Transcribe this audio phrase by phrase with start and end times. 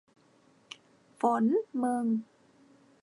[1.19, 1.43] ฝน
[1.81, 2.05] มึง